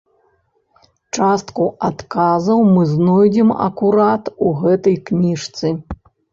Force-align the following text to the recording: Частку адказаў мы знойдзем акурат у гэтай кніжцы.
Частку 1.17 1.67
адказаў 1.89 2.65
мы 2.73 2.87
знойдзем 2.95 3.55
акурат 3.69 4.35
у 4.49 4.57
гэтай 4.65 5.01
кніжцы. 5.11 5.67